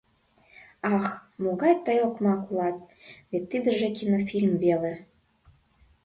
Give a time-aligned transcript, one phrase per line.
[0.95, 1.05] —Ах,
[1.43, 2.77] могай тый окмак улат,
[3.29, 4.93] вет тидыже кинофильм веле.